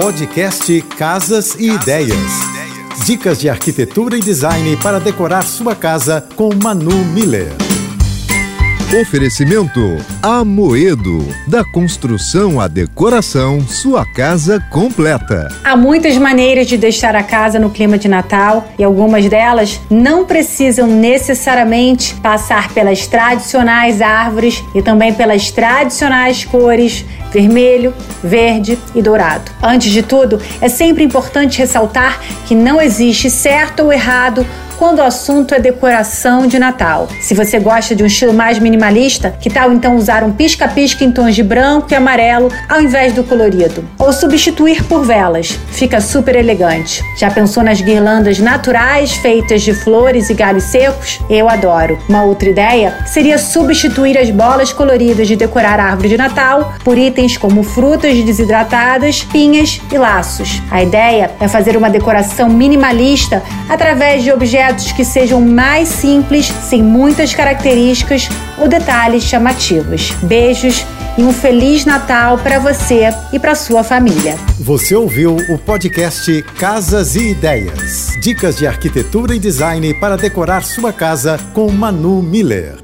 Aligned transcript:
Podcast 0.00 0.80
Casas 0.96 1.56
e 1.56 1.72
Ideias. 1.72 2.16
Dicas 3.04 3.38
de 3.38 3.50
arquitetura 3.50 4.16
e 4.16 4.20
design 4.20 4.74
para 4.78 4.98
decorar 4.98 5.42
sua 5.42 5.76
casa 5.76 6.26
com 6.36 6.48
Manu 6.54 7.04
Miller. 7.12 7.52
Oferecimento 8.98 9.98
Amoedo. 10.20 11.24
Da 11.46 11.62
construção 11.64 12.58
à 12.60 12.66
decoração, 12.66 13.60
sua 13.60 14.04
casa 14.04 14.58
completa. 14.70 15.48
Há 15.62 15.76
muitas 15.76 16.16
maneiras 16.16 16.66
de 16.66 16.76
deixar 16.76 17.14
a 17.14 17.22
casa 17.22 17.58
no 17.60 17.70
clima 17.70 17.96
de 17.96 18.08
Natal 18.08 18.68
e 18.76 18.82
algumas 18.82 19.28
delas 19.28 19.80
não 19.88 20.24
precisam 20.24 20.88
necessariamente 20.88 22.14
passar 22.16 22.72
pelas 22.72 23.06
tradicionais 23.06 24.00
árvores 24.00 24.64
e 24.74 24.82
também 24.82 25.14
pelas 25.14 25.52
tradicionais 25.52 26.44
cores 26.44 27.04
vermelho, 27.30 27.94
verde 28.22 28.78
e 28.94 29.02
dourado. 29.02 29.50
Antes 29.62 29.90
de 29.90 30.02
tudo, 30.02 30.40
é 30.60 30.68
sempre 30.68 31.04
importante 31.04 31.58
ressaltar 31.58 32.20
que 32.46 32.54
não 32.54 32.80
existe 32.80 33.30
certo 33.30 33.84
ou 33.84 33.92
errado 33.92 34.46
quando 34.80 35.00
o 35.00 35.02
assunto 35.02 35.54
é 35.54 35.60
decoração 35.60 36.46
de 36.46 36.58
Natal. 36.58 37.06
Se 37.20 37.34
você 37.34 37.58
gosta 37.58 37.94
de 37.94 38.02
um 38.02 38.06
estilo 38.06 38.32
mais 38.32 38.58
minimalista, 38.58 39.30
que 39.38 39.50
tal 39.50 39.70
então 39.74 39.94
usar 39.94 40.24
um 40.24 40.32
pisca-pisca 40.32 41.04
em 41.04 41.12
tons 41.12 41.34
de 41.34 41.42
branco 41.42 41.88
e 41.90 41.94
amarelo 41.94 42.50
ao 42.66 42.80
invés 42.80 43.12
do 43.12 43.22
colorido? 43.22 43.84
Ou 43.98 44.10
substituir 44.10 44.82
por 44.84 45.04
velas, 45.04 45.48
fica 45.68 46.00
super 46.00 46.34
elegante. 46.34 47.04
Já 47.18 47.30
pensou 47.30 47.62
nas 47.62 47.82
guirlandas 47.82 48.38
naturais 48.38 49.12
feitas 49.12 49.60
de 49.60 49.74
flores 49.74 50.30
e 50.30 50.34
galhos 50.34 50.64
secos? 50.64 51.20
Eu 51.28 51.46
adoro. 51.46 51.98
Uma 52.08 52.22
outra 52.22 52.48
ideia 52.48 53.04
seria 53.04 53.36
substituir 53.36 54.16
as 54.16 54.30
bolas 54.30 54.72
coloridas 54.72 55.28
de 55.28 55.36
decorar 55.36 55.78
a 55.78 55.90
árvore 55.90 56.08
de 56.08 56.16
Natal 56.16 56.72
por 56.82 56.96
itens 56.96 57.36
como 57.36 57.62
frutas 57.62 58.16
desidratadas, 58.24 59.22
pinhas 59.24 59.78
e 59.92 59.98
laços. 59.98 60.62
A 60.70 60.82
ideia 60.82 61.32
é 61.38 61.46
fazer 61.46 61.76
uma 61.76 61.90
decoração 61.90 62.48
minimalista 62.48 63.42
através 63.68 64.22
de 64.22 64.32
objetos 64.32 64.69
que 64.92 65.04
sejam 65.04 65.40
mais 65.40 65.88
simples, 65.88 66.46
sem 66.46 66.82
muitas 66.82 67.34
características 67.34 68.28
ou 68.58 68.68
detalhes 68.68 69.24
chamativos. 69.24 70.12
Beijos 70.22 70.86
e 71.18 71.22
um 71.22 71.32
feliz 71.32 71.84
Natal 71.84 72.38
para 72.38 72.58
você 72.58 73.08
e 73.32 73.38
para 73.38 73.54
sua 73.54 73.82
família. 73.82 74.36
Você 74.58 74.94
ouviu 74.94 75.36
o 75.36 75.58
podcast 75.58 76.42
Casas 76.58 77.16
e 77.16 77.30
Ideias. 77.30 78.16
Dicas 78.22 78.56
de 78.56 78.66
arquitetura 78.66 79.34
e 79.34 79.38
design 79.38 79.92
para 79.94 80.16
decorar 80.16 80.62
sua 80.62 80.92
casa 80.92 81.38
com 81.52 81.70
Manu 81.70 82.22
Miller. 82.22 82.76